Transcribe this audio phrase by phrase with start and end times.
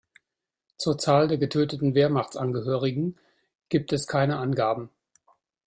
[0.77, 3.19] Zur Zahl der getöteten Wehrmachtsangehörigen
[3.69, 4.89] gibt es keine Angaben.